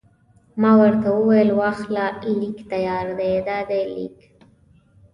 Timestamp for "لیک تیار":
2.39-3.07